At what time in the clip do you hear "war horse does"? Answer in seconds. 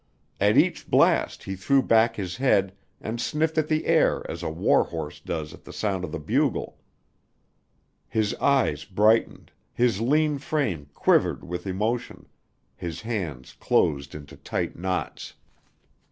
4.49-5.53